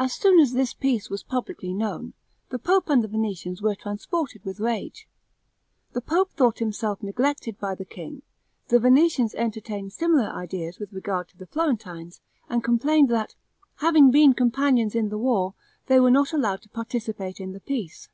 As 0.00 0.14
soon 0.14 0.40
as 0.40 0.52
this 0.52 0.74
peace 0.74 1.08
was 1.08 1.22
publicly 1.22 1.72
known, 1.72 2.14
the 2.48 2.58
pope 2.58 2.90
and 2.90 3.04
the 3.04 3.06
Venetians 3.06 3.62
were 3.62 3.76
transported 3.76 4.44
with 4.44 4.58
rage; 4.58 5.06
the 5.92 6.00
pope 6.00 6.32
thought 6.32 6.58
himself 6.58 7.04
neglected 7.04 7.56
by 7.56 7.76
the 7.76 7.84
king; 7.84 8.22
the 8.66 8.80
Venetians 8.80 9.36
entertained 9.36 9.92
similar 9.92 10.26
ideas 10.30 10.80
with 10.80 10.92
regard 10.92 11.28
to 11.28 11.36
the 11.36 11.46
Florentines, 11.46 12.20
and 12.48 12.64
complained 12.64 13.10
that, 13.10 13.36
having 13.76 14.10
been 14.10 14.32
companions 14.32 14.96
in 14.96 15.08
the 15.08 15.16
war, 15.18 15.54
they 15.86 16.00
were 16.00 16.10
not 16.10 16.32
allowed 16.32 16.60
to 16.62 16.68
participate 16.68 17.38
in 17.38 17.52
the 17.52 17.60
peace. 17.60 18.08